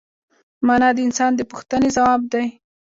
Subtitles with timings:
[0.67, 2.45] مانا د انسان د پوښتنې ځواب دی.